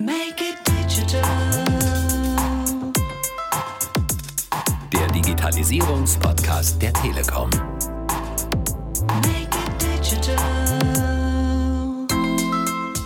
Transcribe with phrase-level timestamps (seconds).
[0.00, 1.24] Make it digital.
[4.92, 7.50] Der Digitalisierungspodcast der Telekom.
[9.08, 10.38] Make it digital.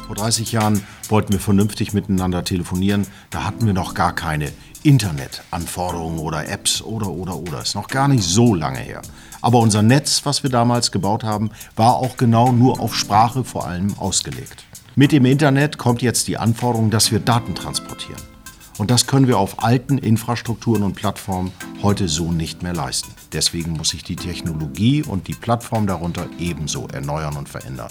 [0.06, 3.06] Vor 30 Jahren wollten wir vernünftig miteinander telefonieren.
[3.30, 4.52] Da hatten wir noch gar keine
[4.82, 7.62] Internetanforderungen oder Apps oder oder oder.
[7.62, 9.00] Ist noch gar nicht so lange her.
[9.40, 13.66] Aber unser Netz, was wir damals gebaut haben, war auch genau nur auf Sprache vor
[13.66, 14.66] allem ausgelegt.
[14.95, 18.20] Mit dem Internet kommt jetzt die Anforderung, dass wir Daten transportieren.
[18.77, 21.51] Und das können wir auf alten Infrastrukturen und Plattformen
[21.82, 23.10] heute so nicht mehr leisten.
[23.32, 27.91] Deswegen muss sich die Technologie und die Plattform darunter ebenso erneuern und verändern.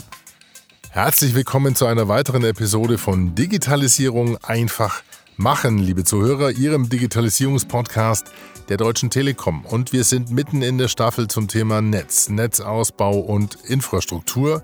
[0.92, 5.02] Herzlich willkommen zu einer weiteren Episode von Digitalisierung einfach
[5.38, 8.32] machen, liebe Zuhörer, Ihrem Digitalisierungspodcast
[8.70, 9.66] der Deutschen Telekom.
[9.66, 14.62] Und wir sind mitten in der Staffel zum Thema Netz, Netzausbau und Infrastruktur.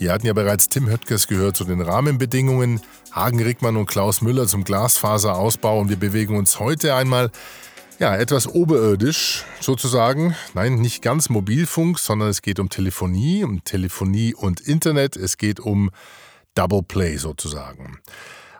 [0.00, 2.80] Wir hatten ja bereits Tim Höttges gehört zu den Rahmenbedingungen,
[3.12, 7.30] Hagen Rickmann und Klaus Müller zum Glasfaserausbau und wir bewegen uns heute einmal
[7.98, 10.34] ja, etwas oberirdisch sozusagen.
[10.54, 15.16] Nein, nicht ganz Mobilfunk, sondern es geht um Telefonie, um Telefonie und Internet.
[15.16, 15.90] Es geht um
[16.54, 17.98] Double Play sozusagen.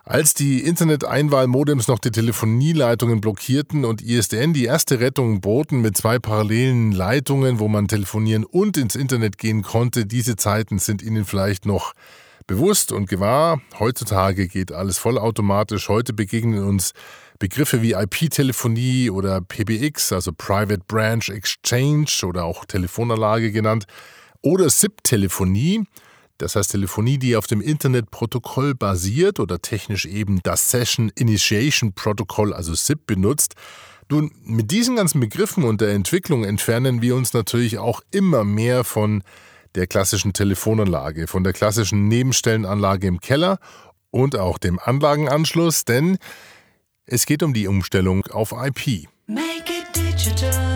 [0.03, 6.17] Als die Internet-Einwahl-Modems noch die Telefonieleitungen blockierten und ISDN die erste Rettung boten mit zwei
[6.17, 11.67] parallelen Leitungen, wo man telefonieren und ins Internet gehen konnte, diese Zeiten sind Ihnen vielleicht
[11.67, 11.93] noch
[12.47, 13.61] bewusst und gewahr.
[13.77, 15.87] Heutzutage geht alles vollautomatisch.
[15.87, 16.93] Heute begegnen uns
[17.37, 23.85] Begriffe wie IP-Telefonie oder PBX, also Private Branch Exchange oder auch Telefonanlage genannt,
[24.41, 25.83] oder SIP-Telefonie.
[26.41, 32.53] Das heißt Telefonie, die auf dem Internetprotokoll basiert oder technisch eben das Session Initiation Protocol,
[32.53, 33.53] also SIP, benutzt.
[34.09, 38.83] Nun, mit diesen ganzen Begriffen und der Entwicklung entfernen wir uns natürlich auch immer mehr
[38.83, 39.23] von
[39.75, 43.59] der klassischen Telefonanlage, von der klassischen Nebenstellenanlage im Keller
[44.09, 46.17] und auch dem Anlagenanschluss, denn
[47.05, 49.07] es geht um die Umstellung auf IP.
[49.27, 50.70] Make it digital.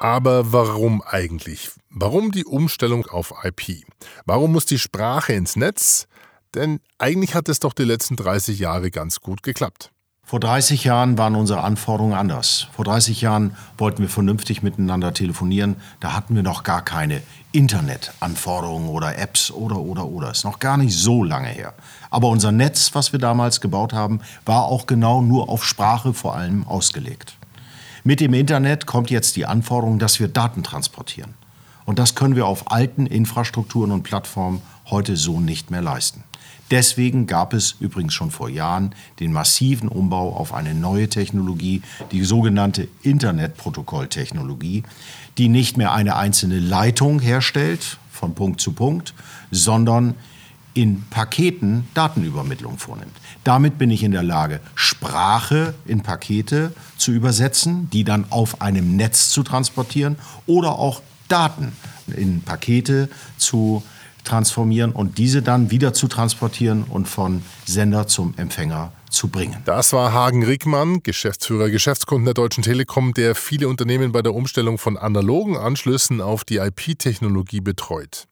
[0.00, 1.70] Aber warum eigentlich?
[1.90, 3.84] Warum die Umstellung auf IP?
[4.26, 6.06] Warum muss die Sprache ins Netz?
[6.54, 9.90] Denn eigentlich hat es doch die letzten 30 Jahre ganz gut geklappt.
[10.22, 12.68] Vor 30 Jahren waren unsere Anforderungen anders.
[12.76, 15.76] Vor 30 Jahren wollten wir vernünftig miteinander telefonieren.
[16.00, 17.22] Da hatten wir noch gar keine
[17.52, 20.30] Internetanforderungen oder Apps oder oder oder.
[20.30, 21.72] Ist noch gar nicht so lange her.
[22.10, 26.36] Aber unser Netz, was wir damals gebaut haben, war auch genau nur auf Sprache vor
[26.36, 27.37] allem ausgelegt.
[28.08, 31.34] Mit dem Internet kommt jetzt die Anforderung, dass wir Daten transportieren.
[31.84, 36.24] Und das können wir auf alten Infrastrukturen und Plattformen heute so nicht mehr leisten.
[36.70, 42.24] Deswegen gab es übrigens schon vor Jahren den massiven Umbau auf eine neue Technologie, die
[42.24, 44.84] sogenannte Internetprotokolltechnologie,
[45.36, 49.12] die nicht mehr eine einzelne Leitung herstellt, von Punkt zu Punkt,
[49.50, 50.14] sondern
[50.78, 53.16] in Paketen Datenübermittlung vornimmt.
[53.42, 58.94] Damit bin ich in der Lage, Sprache in Pakete zu übersetzen, die dann auf einem
[58.94, 60.16] Netz zu transportieren
[60.46, 61.72] oder auch Daten
[62.16, 63.08] in Pakete
[63.38, 63.82] zu
[64.22, 69.56] transformieren und diese dann wieder zu transportieren und von Sender zum Empfänger zu bringen.
[69.64, 74.78] Das war Hagen Rickmann, Geschäftsführer Geschäftskunden der Deutschen Telekom, der viele Unternehmen bei der Umstellung
[74.78, 78.28] von analogen Anschlüssen auf die IP-Technologie betreut.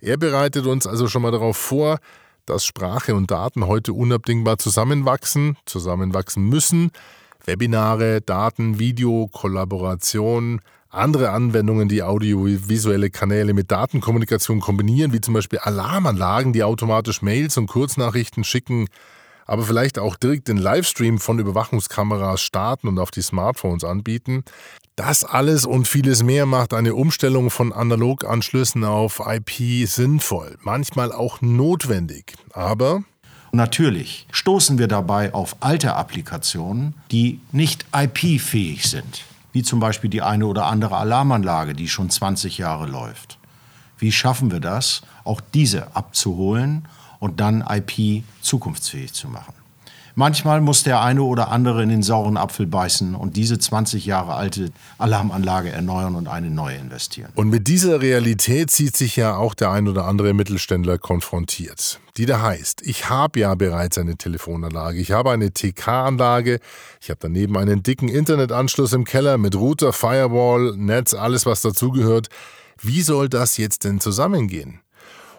[0.00, 1.98] Er bereitet uns also schon mal darauf vor,
[2.46, 6.92] dass Sprache und Daten heute unabdingbar zusammenwachsen, zusammenwachsen müssen.
[7.44, 15.58] Webinare, Daten, Video, Kollaboration, andere Anwendungen, die audiovisuelle Kanäle mit Datenkommunikation kombinieren, wie zum Beispiel
[15.58, 18.86] Alarmanlagen, die automatisch Mails und Kurznachrichten schicken,
[19.48, 24.44] aber vielleicht auch direkt den Livestream von Überwachungskameras starten und auf die Smartphones anbieten.
[24.94, 31.40] Das alles und vieles mehr macht eine Umstellung von Analoganschlüssen auf IP sinnvoll, manchmal auch
[31.40, 32.34] notwendig.
[32.52, 33.02] Aber
[33.50, 40.20] Natürlich stoßen wir dabei auf alte Applikationen, die nicht IP-fähig sind, wie zum Beispiel die
[40.20, 43.38] eine oder andere Alarmanlage, die schon 20 Jahre läuft.
[43.96, 46.86] Wie schaffen wir das, auch diese abzuholen
[47.20, 49.54] und dann IP zukunftsfähig zu machen?
[50.18, 54.34] Manchmal muss der eine oder andere in den sauren Apfel beißen und diese 20 Jahre
[54.34, 57.30] alte Alarmanlage erneuern und eine neue investieren.
[57.36, 62.00] Und mit dieser Realität sieht sich ja auch der ein oder andere Mittelständler konfrontiert.
[62.16, 66.58] Die da heißt, ich habe ja bereits eine Telefonanlage, ich habe eine TK-Anlage,
[67.00, 72.26] ich habe daneben einen dicken Internetanschluss im Keller mit Router, Firewall, Netz, alles was dazugehört.
[72.82, 74.80] Wie soll das jetzt denn zusammengehen?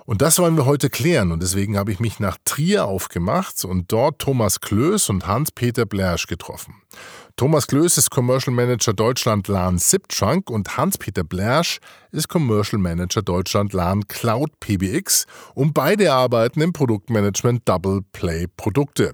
[0.09, 3.91] Und das wollen wir heute klären und deswegen habe ich mich nach Trier aufgemacht und
[3.91, 6.73] dort Thomas Klöß und Hans-Peter Blersch getroffen.
[7.35, 11.77] Thomas Klöß ist Commercial Manager Deutschland LAN Ziptrunk und Hans-Peter Blersch
[12.11, 19.13] ist Commercial Manager Deutschland LAN Cloud PBX und beide arbeiten im Produktmanagement Double Play Produkte.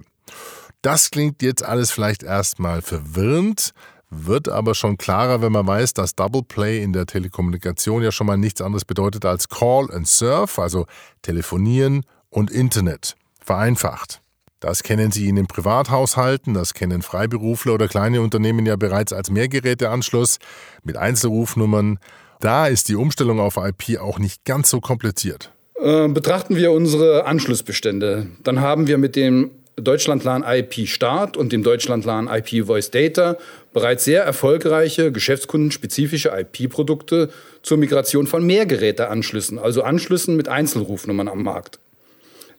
[0.80, 3.74] Das klingt jetzt alles vielleicht erstmal verwirrend,
[4.10, 8.26] wird aber schon klarer, wenn man weiß, dass Double Play in der Telekommunikation ja schon
[8.26, 10.86] mal nichts anderes bedeutet als Call and Surf, also
[11.22, 13.16] telefonieren und Internet.
[13.40, 14.20] Vereinfacht.
[14.60, 19.30] Das kennen Sie in den Privathaushalten, das kennen Freiberufler oder kleine Unternehmen ja bereits als
[19.30, 20.38] Mehrgeräteanschluss
[20.82, 21.98] mit Einzelrufnummern.
[22.40, 25.52] Da ist die Umstellung auf IP auch nicht ganz so kompliziert.
[25.78, 31.62] Äh, betrachten wir unsere Anschlussbestände, dann haben wir mit dem Deutschlandlan IP Start und dem
[31.62, 33.36] Deutschlandlan IP Voice Data
[33.74, 37.28] bereits sehr erfolgreiche geschäftskundenspezifische IP-Produkte
[37.62, 41.78] zur Migration von Mehrgeräteanschlüssen, also Anschlüssen mit Einzelrufnummern am Markt.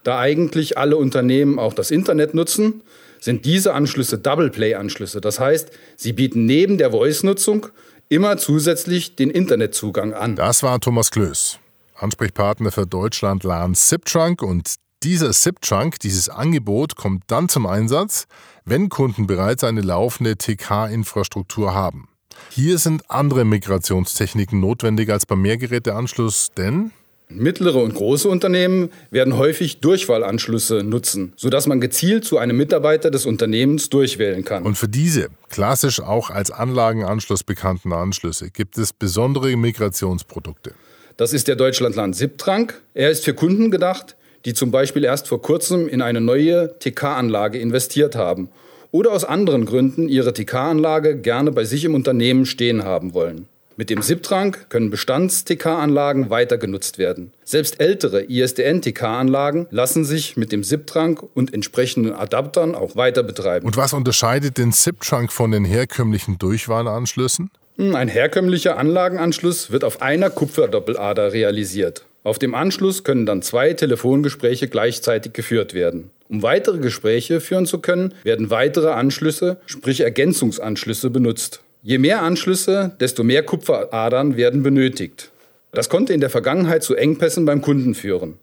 [0.04, 2.81] Da eigentlich alle Unternehmen auch das Internet nutzen,
[3.20, 5.20] sind diese Anschlüsse Double Play Anschlüsse.
[5.20, 7.68] Das heißt, sie bieten neben der Voice-Nutzung
[8.10, 10.36] immer zusätzlich den Internetzugang an.
[10.36, 11.58] Das war Thomas Klöß,
[11.96, 18.26] Ansprechpartner für Deutschland LAN SIP-Trunk und dieser SIP-Trunk, dieses Angebot, kommt dann zum Einsatz,
[18.66, 22.10] wenn Kunden bereits eine laufende TK-Infrastruktur haben.
[22.50, 26.92] Hier sind andere Migrationstechniken notwendig als beim Mehrgeräteanschluss, denn
[27.30, 33.26] Mittlere und große Unternehmen werden häufig Durchwahlanschlüsse nutzen, sodass man gezielt zu einem Mitarbeiter des
[33.26, 34.64] Unternehmens durchwählen kann.
[34.64, 40.74] Und für diese, klassisch auch als Anlagenanschluss bekannten Anschlüsse, gibt es besondere Migrationsprodukte.
[41.18, 42.82] Das ist der Deutschlandland SIP-Trank.
[42.94, 47.60] Er ist für Kunden gedacht, die zum Beispiel erst vor kurzem in eine neue TK-Anlage
[47.60, 48.50] investiert haben
[48.92, 53.48] oder aus anderen Gründen ihre TK-Anlage gerne bei sich im Unternehmen stehen haben wollen.
[53.80, 57.31] Mit dem SIP-Trank können Bestands-TK-Anlagen weiter genutzt werden.
[57.44, 63.68] Selbst ältere ISDN-TK-Anlagen lassen sich mit dem SIP-Trank und entsprechenden Adaptern auch weiter betreiben.
[63.68, 67.51] Und was unterscheidet den SIP-Trunk von den herkömmlichen Durchwahlanschlüssen?
[67.75, 72.04] Hm, Ein herkömmlicher Anlagenanschluss wird auf einer Kupferdoppellader realisiert.
[72.27, 76.12] Auf dem Anschluss können dann zwei Telefongespräche gleichzeitig geführt werden.
[76.27, 81.62] Um weitere Gespräche führen zu können, werden weitere Anschlüsse, sprich Ergänzungsanschlüsse, benutzt.
[81.83, 85.31] Je mehr Anschlüsse, desto mehr Kupferadern werden benötigt.
[85.71, 88.39] Das konnte in der Vergangenheit zu Engpässen beim Kunden führen.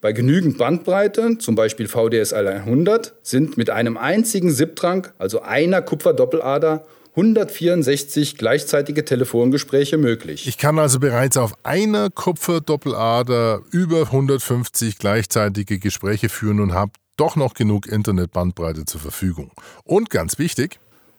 [0.00, 6.86] Bei genügend Bandbreite, zum Beispiel VDSL 100, sind mit einem einzigen SIP-Trank, also einer Kupferdoppellader,
[7.16, 10.46] 164 gleichzeitige Telefongespräche möglich.
[10.46, 17.34] Ich kann also bereits auf einer Kupferdoppellader über 150 gleichzeitige Gespräche führen und habe doch
[17.34, 19.50] noch genug Internetbandbreite zur Verfügung.
[19.84, 20.78] Und ganz wichtig,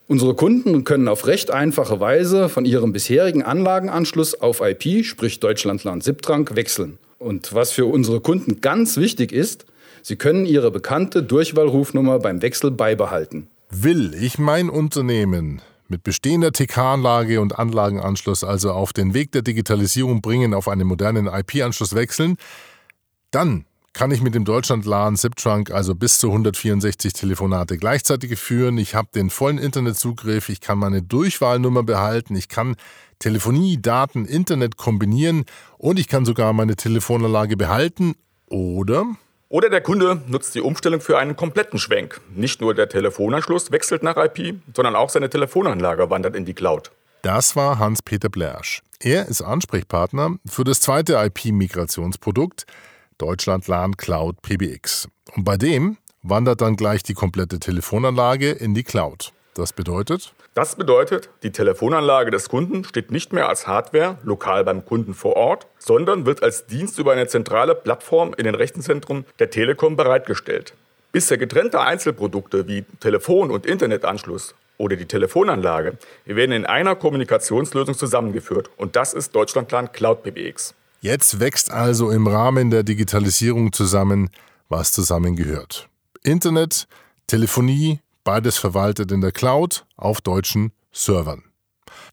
[0.09, 6.01] Unsere Kunden können auf recht einfache Weise von ihrem bisherigen Anlagenanschluss auf IP, sprich Deutschlandland
[6.01, 6.97] SIP-Trank, wechseln.
[7.19, 9.65] Und was für unsere Kunden ganz wichtig ist,
[10.01, 13.47] sie können ihre bekannte Durchwahlrufnummer beim Wechsel beibehalten.
[13.69, 20.21] will ich mein Unternehmen mit bestehender TK-Anlage und Anlagenanschluss also auf den Weg der Digitalisierung
[20.21, 22.37] bringen, auf einen modernen IP-Anschluss wechseln,
[23.31, 28.77] dann kann ich mit dem Deutschland-LAN SIP-Trunk also bis zu 164 Telefonate gleichzeitig führen.
[28.77, 32.75] Ich habe den vollen Internetzugriff, ich kann meine Durchwahlnummer behalten, ich kann
[33.17, 35.45] Telefonie, Daten, Internet kombinieren
[35.79, 38.13] und ich kann sogar meine Telefonanlage behalten
[38.45, 39.05] oder
[39.49, 42.19] Oder der Kunde nutzt die Umstellung für einen kompletten Schwenk.
[42.35, 46.91] Nicht nur der Telefonanschluss wechselt nach IP, sondern auch seine Telefonanlage wandert in die Cloud.
[47.21, 48.81] Das war Hans-Peter Blersch.
[48.99, 52.65] Er ist Ansprechpartner für das zweite IP-Migrationsprodukt
[53.17, 55.07] Deutschland LAN Cloud PBX.
[55.35, 59.31] Und bei dem wandert dann gleich die komplette Telefonanlage in die Cloud.
[59.53, 64.83] Das bedeutet, Das bedeutet, die Telefonanlage des Kunden steht nicht mehr als Hardware lokal beim
[64.83, 69.51] Kunden vor Ort, sondern wird als Dienst über eine zentrale Plattform in den Rechenzentren der
[69.51, 70.73] Telekom bereitgestellt.
[71.11, 78.71] Bisher getrennte Einzelprodukte wie Telefon- und Internetanschluss oder die Telefonanlage werden in einer Kommunikationslösung zusammengeführt
[78.77, 80.73] und das ist Deutschlandplan Cloud PBX.
[81.01, 84.31] jetzt wächst also im Rahmen der Digitalisierung zusammen,
[84.69, 85.87] was zusammengehört.
[86.23, 86.87] Internet,
[87.27, 91.45] Telefonie, beides verwaltet in der Cloud auf deutschen Servern.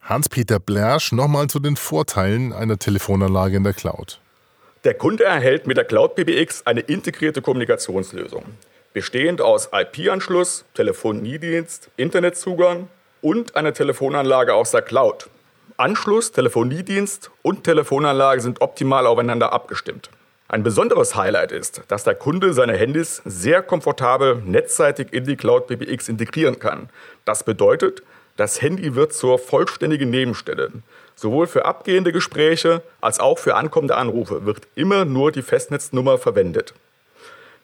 [0.00, 4.21] Hans-Peter Blersch nochmal zu den Vorteilen einer Telefonanlage in der Cloud.
[4.85, 8.44] Der Kunde erhält mit der Cloud PBX eine integrierte Kommunikationslösung,
[8.92, 12.87] bestehend aus IP-Anschluss, Telefoniedienst, Internetzugang
[13.21, 15.28] und einer Telefonanlage aus der Cloud.
[15.78, 20.11] Anschluss, Telefoniedienst und Telefonanlage sind optimal aufeinander abgestimmt.
[20.46, 25.68] Ein besonderes Highlight ist, dass der Kunde seine Handys sehr komfortabel netzseitig in die Cloud
[25.68, 26.90] PBX integrieren kann.
[27.24, 28.02] Das bedeutet,
[28.36, 30.70] das Handy wird zur vollständigen Nebenstelle.
[31.16, 36.74] Sowohl für abgehende Gespräche als auch für ankommende Anrufe wird immer nur die Festnetznummer verwendet.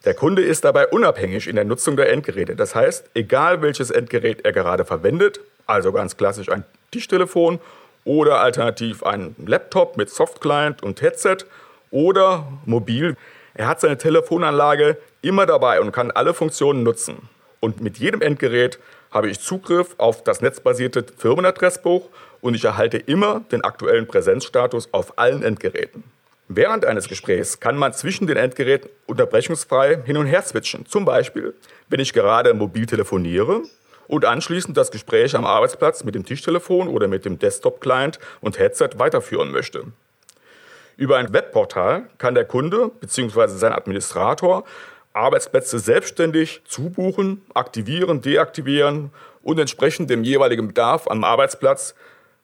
[0.07, 2.57] Der Kunde ist dabei unabhängig in der Nutzung der Endgeräte.
[2.57, 7.61] Das heißt, egal welches Endgerät er gerade verwendet, also ganz klassisch ein Tischtelefon
[8.05, 11.45] oder alternativ ein Laptop mit Softclient und Headset
[11.91, 13.17] oder mobil,
[13.55, 17.29] er hat seine Telefonanlage immer dabei und kann alle Funktionen nutzen.
[17.61, 18.79] Und mit jedem Endgerät
[19.11, 22.09] habe ich Zugriff auf das netzbasierte Firmenadressbuch
[22.41, 26.05] und ich erhalte immer den aktuellen Präsenzstatus auf allen Endgeräten.
[26.49, 30.87] Während eines Gesprächs kann man zwischen den Endgeräten unterbrechungsfrei hin und her switchen.
[30.87, 31.55] Zum Beispiel,
[31.89, 33.63] wenn ich gerade mobil telefoniere
[34.09, 38.91] und anschließend das Gespräch am Arbeitsplatz mit dem Tischtelefon oder mit dem Desktop-Client und Headset
[38.97, 39.85] weiterführen möchte.
[41.01, 43.47] Über ein Webportal kann der Kunde bzw.
[43.57, 44.65] sein Administrator
[45.15, 49.11] Arbeitsplätze selbstständig zubuchen, aktivieren, deaktivieren
[49.43, 51.95] und entsprechend dem jeweiligen Bedarf am Arbeitsplatz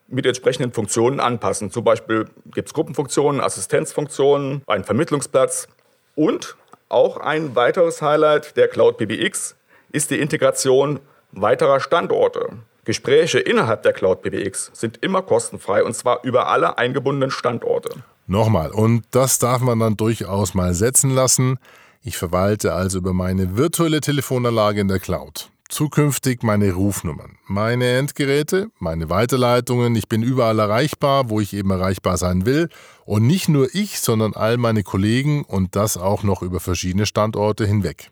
[0.09, 1.71] mit entsprechenden Funktionen anpassen.
[1.71, 5.69] Zum Beispiel gibt es Gruppenfunktionen, Assistenzfunktionen, einen Vermittlungsplatz
[6.15, 6.57] und
[6.89, 9.55] auch ein weiteres Highlight der Cloud PBX
[9.93, 11.01] ist die Integration
[11.33, 12.49] weiterer Standorte.
[12.87, 17.91] Gespräche innerhalb der Cloud PBX sind immer kostenfrei und zwar über alle eingebundenen Standorte.
[18.27, 21.59] Nochmal, und das darf man dann durchaus mal setzen lassen.
[22.03, 25.51] Ich verwalte also über meine virtuelle Telefonanlage in der Cloud.
[25.69, 29.97] Zukünftig meine Rufnummern, meine Endgeräte, meine Weiterleitungen.
[29.97, 32.69] Ich bin überall erreichbar, wo ich eben erreichbar sein will.
[33.05, 37.67] Und nicht nur ich, sondern all meine Kollegen und das auch noch über verschiedene Standorte
[37.67, 38.11] hinweg.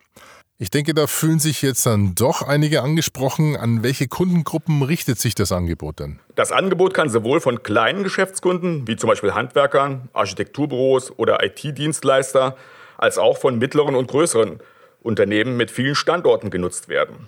[0.57, 3.57] Ich denke, da fühlen sich jetzt dann doch einige angesprochen.
[3.57, 6.19] An welche Kundengruppen richtet sich das Angebot denn?
[6.35, 12.55] Das Angebot kann sowohl von kleinen Geschäftskunden, wie zum Beispiel Handwerkern, Architekturbüros oder IT-Dienstleister,
[12.97, 14.61] als auch von mittleren und größeren
[15.01, 17.27] Unternehmen mit vielen Standorten genutzt werden.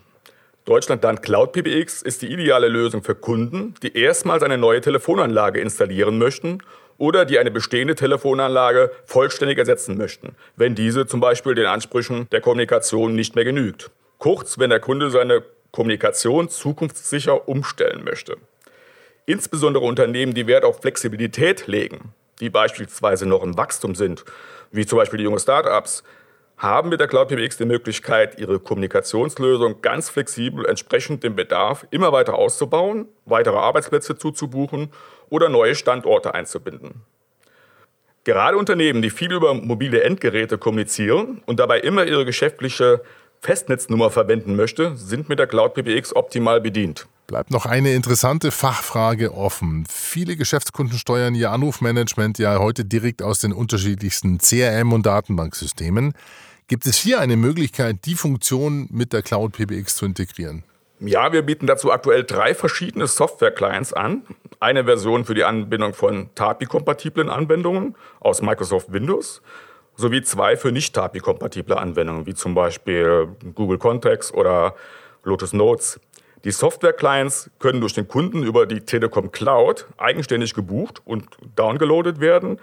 [0.63, 6.17] Deutschlandland Cloud PBX ist die ideale Lösung für Kunden, die erstmals eine neue Telefonanlage installieren
[6.17, 6.59] möchten
[6.97, 12.41] oder die eine bestehende Telefonanlage vollständig ersetzen möchten, wenn diese zum Beispiel den Ansprüchen der
[12.41, 13.91] Kommunikation nicht mehr genügt.
[14.17, 18.37] Kurz, wenn der Kunde seine Kommunikation zukunftssicher umstellen möchte.
[19.25, 24.23] Insbesondere Unternehmen, die Wert auf Flexibilität legen, die beispielsweise noch im Wachstum sind,
[24.71, 26.03] wie zum Beispiel die junge Startups,
[26.57, 32.11] haben mit der Cloud PBX die Möglichkeit, ihre Kommunikationslösung ganz flexibel entsprechend dem Bedarf immer
[32.11, 34.91] weiter auszubauen, weitere Arbeitsplätze zuzubuchen
[35.29, 37.03] oder neue Standorte einzubinden.
[38.23, 43.01] Gerade Unternehmen, die viel über mobile Endgeräte kommunizieren und dabei immer ihre geschäftliche
[43.39, 47.07] Festnetznummer verwenden möchte, sind mit der Cloud PBX optimal bedient.
[47.27, 49.85] Bleibt noch eine interessante Fachfrage offen.
[49.89, 56.13] Viele Geschäftskunden steuern ihr Anrufmanagement ja heute direkt aus den unterschiedlichsten CRM- und Datenbanksystemen.
[56.69, 60.65] Gibt es hier eine Möglichkeit, die Funktion mit der Cloud PBX zu integrieren?
[60.99, 64.23] Ja, wir bieten dazu aktuell drei verschiedene Software-Clients an.
[64.59, 69.41] Eine Version für die Anbindung von TAPI-kompatiblen Anwendungen aus Microsoft Windows
[69.95, 74.75] sowie zwei für nicht TAPI-kompatible Anwendungen, wie zum Beispiel Google Contacts oder
[75.23, 76.01] Lotus Notes.
[76.43, 82.59] Die Software-Clients können durch den Kunden über die Telekom Cloud eigenständig gebucht und downgeloadet werden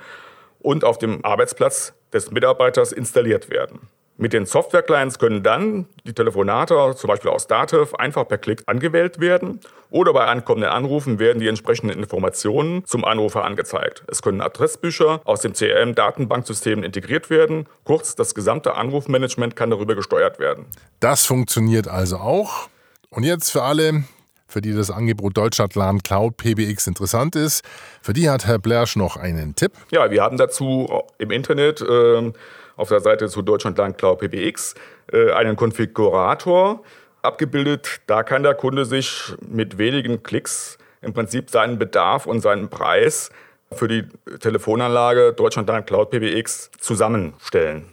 [0.59, 3.81] und auf dem Arbeitsplatz des Mitarbeiters installiert werden.
[4.17, 9.19] Mit den Software-Clients können dann die Telefonate, zum Beispiel aus Dativ, einfach per Klick angewählt
[9.19, 9.59] werden
[9.91, 14.05] oder bei ankommenden Anrufen werden die entsprechenden Informationen zum Anrufer angezeigt.
[14.07, 17.67] Es können Adressbücher aus dem CRM-Datenbanksystem integriert werden.
[17.83, 20.67] Kurz, das gesamte Anrufmanagement kann darüber gesteuert werden.
[21.01, 22.69] Das funktioniert also auch.
[23.11, 24.05] Und jetzt für alle,
[24.47, 27.65] für die das Angebot Deutschlandland Cloud PBX interessant ist,
[28.03, 29.73] für die hat Herr Blersch noch einen Tipp.
[29.91, 32.33] Ja, wir haben dazu im Internet äh,
[32.77, 34.75] auf der Seite zu Deutschlandland Cloud PBX
[35.13, 36.83] äh, einen Konfigurator
[37.23, 38.01] abgebildet.
[38.07, 43.31] Da kann der Kunde sich mit wenigen Klicks im Prinzip seinen Bedarf und seinen Preis
[43.73, 44.05] für die
[44.41, 47.87] Telefonanlage Deutschlandland Cloud PBX zusammenstellen.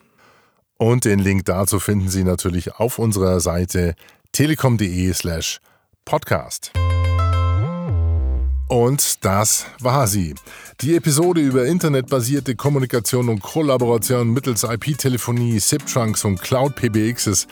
[0.78, 3.96] Und den Link dazu finden Sie natürlich auf unserer Seite
[4.32, 5.60] telekom.de slash
[6.06, 6.72] podcast.
[8.68, 10.34] Und das war sie.
[10.80, 17.50] Die Episode über internetbasierte Kommunikation und Kollaboration mittels IP-Telefonie, SIP-Trunks und Cloud PBX ist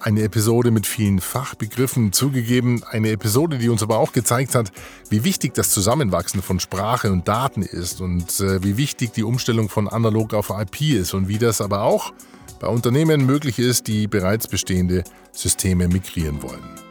[0.00, 2.84] eine Episode mit vielen Fachbegriffen zugegeben.
[2.84, 4.70] Eine Episode, die uns aber auch gezeigt hat,
[5.08, 9.68] wie wichtig das Zusammenwachsen von Sprache und Daten ist und äh, wie wichtig die Umstellung
[9.68, 12.12] von analog auf IP ist und wie das aber auch
[12.60, 16.83] bei Unternehmen möglich ist, die bereits bestehende Systeme migrieren wollen.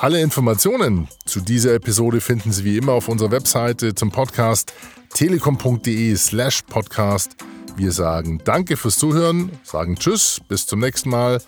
[0.00, 4.72] Alle Informationen zu dieser Episode finden Sie wie immer auf unserer Webseite zum Podcast
[5.12, 7.34] telekom.de slash podcast.
[7.74, 11.42] Wir sagen Danke fürs Zuhören, sagen Tschüss, bis zum nächsten Mal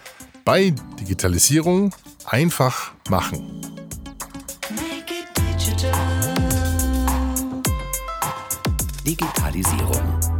[0.44, 3.60] bei Digitalisierung einfach machen.
[4.70, 6.34] Make it digital.
[9.06, 10.39] Digitalisierung.